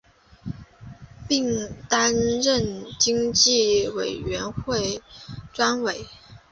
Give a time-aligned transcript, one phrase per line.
[1.29, 2.11] 并担
[2.41, 4.99] 任经济委员会
[5.53, 6.07] 专委。